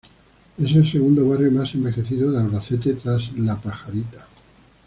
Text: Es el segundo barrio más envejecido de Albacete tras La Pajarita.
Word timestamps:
Es 0.57 0.71
el 0.73 0.89
segundo 0.89 1.29
barrio 1.29 1.51
más 1.51 1.75
envejecido 1.75 2.31
de 2.31 2.39
Albacete 2.39 2.95
tras 2.95 3.31
La 3.37 3.55
Pajarita. 3.61 4.25